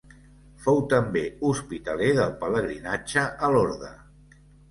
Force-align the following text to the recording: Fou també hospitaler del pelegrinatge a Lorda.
Fou 0.61 0.79
també 0.93 1.21
hospitaler 1.49 2.09
del 2.21 2.33
pelegrinatge 2.41 3.27
a 3.49 3.53
Lorda. 3.57 3.93